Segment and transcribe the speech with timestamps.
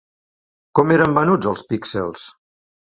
[0.79, 2.29] Com eren venuts els píxels?